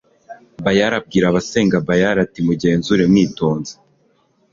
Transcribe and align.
bayali 0.65 0.95
abwira 0.99 1.25
abasenga 1.27 1.77
bayali 1.87 2.19
ati 2.25 2.39
mugenzure 2.47 3.03
mwitonze 3.11 3.73